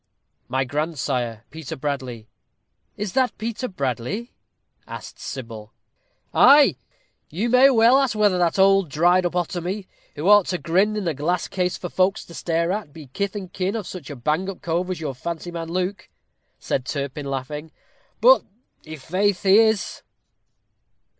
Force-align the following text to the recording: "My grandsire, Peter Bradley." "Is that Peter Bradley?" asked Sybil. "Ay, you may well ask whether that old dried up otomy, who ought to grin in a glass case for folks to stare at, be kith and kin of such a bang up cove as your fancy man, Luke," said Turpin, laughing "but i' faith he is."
"My 0.47 0.63
grandsire, 0.65 1.43
Peter 1.51 1.75
Bradley." 1.75 2.27
"Is 2.97 3.13
that 3.13 3.37
Peter 3.37 3.67
Bradley?" 3.67 4.33
asked 4.87 5.19
Sybil. 5.19 5.73
"Ay, 6.33 6.75
you 7.29 7.49
may 7.51 7.69
well 7.69 7.99
ask 7.99 8.15
whether 8.15 8.39
that 8.39 8.57
old 8.57 8.89
dried 8.89 9.27
up 9.27 9.35
otomy, 9.35 9.85
who 10.15 10.27
ought 10.27 10.47
to 10.47 10.57
grin 10.57 10.95
in 10.95 11.07
a 11.07 11.13
glass 11.13 11.47
case 11.47 11.77
for 11.77 11.87
folks 11.89 12.25
to 12.25 12.33
stare 12.33 12.71
at, 12.71 12.91
be 12.91 13.11
kith 13.13 13.35
and 13.35 13.53
kin 13.53 13.75
of 13.75 13.85
such 13.85 14.09
a 14.09 14.15
bang 14.15 14.49
up 14.49 14.63
cove 14.63 14.89
as 14.89 14.99
your 14.99 15.13
fancy 15.13 15.51
man, 15.51 15.69
Luke," 15.69 16.09
said 16.57 16.83
Turpin, 16.83 17.27
laughing 17.27 17.71
"but 18.21 18.43
i' 18.89 18.95
faith 18.95 19.43
he 19.43 19.59
is." 19.59 20.01